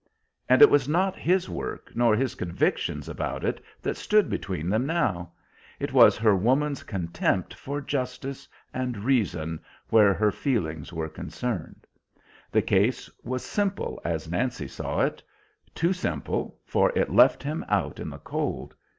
And 0.49 0.63
it 0.63 0.69
was 0.71 0.89
not 0.89 1.15
his 1.15 1.47
work 1.47 1.91
nor 1.95 2.15
his 2.15 2.33
convictions 2.33 3.07
about 3.07 3.43
it 3.45 3.63
that 3.83 3.95
stood 3.95 4.31
between 4.31 4.67
them 4.67 4.87
now; 4.87 5.31
it 5.79 5.93
was 5.93 6.17
her 6.17 6.35
woman's 6.35 6.81
contempt 6.81 7.53
for 7.53 7.79
justice 7.81 8.47
and 8.73 8.97
reason 8.97 9.59
where 9.89 10.11
her 10.15 10.31
feelings 10.31 10.91
were 10.91 11.07
concerned. 11.07 11.85
The 12.51 12.63
case 12.63 13.11
was 13.23 13.43
simple 13.45 14.01
as 14.03 14.27
Nancy 14.27 14.67
saw 14.67 15.01
it; 15.01 15.21
too 15.75 15.93
simple, 15.93 16.57
for 16.65 16.91
it 16.95 17.11
left 17.11 17.43
him 17.43 17.63
out 17.69 17.99
in 17.99 18.09
the 18.09 18.17
cold. 18.17 18.73